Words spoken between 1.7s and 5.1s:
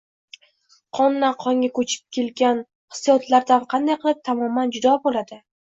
ko’chib kelgan hissiyotlaridan qanday qilib tamoman judo